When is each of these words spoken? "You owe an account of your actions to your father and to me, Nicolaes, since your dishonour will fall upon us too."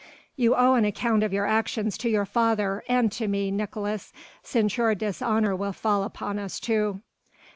"You 0.35 0.55
owe 0.55 0.73
an 0.73 0.83
account 0.83 1.21
of 1.21 1.31
your 1.31 1.45
actions 1.45 1.95
to 1.99 2.09
your 2.09 2.25
father 2.25 2.83
and 2.87 3.11
to 3.11 3.27
me, 3.27 3.51
Nicolaes, 3.51 4.11
since 4.41 4.75
your 4.75 4.95
dishonour 4.95 5.55
will 5.55 5.73
fall 5.73 6.01
upon 6.03 6.39
us 6.39 6.59
too." 6.59 7.01